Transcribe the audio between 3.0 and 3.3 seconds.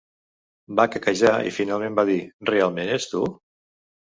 tu?".